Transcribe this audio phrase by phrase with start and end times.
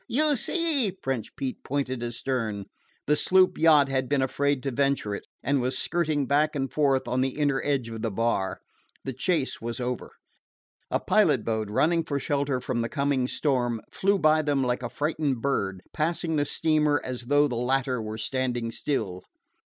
[0.07, 2.65] you see!" French Pete pointed astern.
[3.05, 7.07] The sloop yacht had been afraid to venture it, and was skirting back and forth
[7.07, 8.61] on the inner edge of the bar.
[9.03, 10.09] The chase was over.
[10.89, 14.89] A pilot boat, running for shelter from the coming storm, flew by them like a
[14.89, 19.21] frightened bird, passing the steamer as though the latter were standing still.